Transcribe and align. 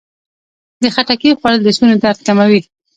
د 0.81 0.83
خټکي 0.95 1.29
خوړل 1.39 1.59
د 1.63 1.67
ستوني 1.75 1.95
درد 2.03 2.19
کموي. 2.27 2.61